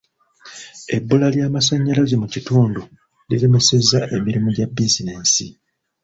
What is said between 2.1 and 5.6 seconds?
mu kitundu liremesezza emirimu gya bizinensi.